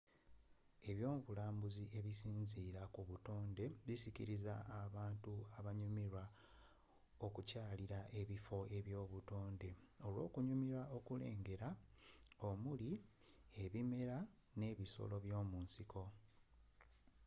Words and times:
ebyobulambuzi 0.89 1.83
ebisinziira 1.97 2.81
ku 2.93 3.01
buttoned 3.07 3.57
bisikiriza 3.85 4.53
abantu 4.83 5.33
abanyumirwa 5.57 6.23
okukyalira 7.25 7.99
ebiffo 8.21 8.57
eby'obutonde 8.77 9.69
olw'okunyumirwa 10.05 10.81
okulengera 10.97 11.69
omuli 12.49 12.91
ebimera 13.63 14.17
n'ebisoro 14.57 15.15
byomunsiko 15.25 16.01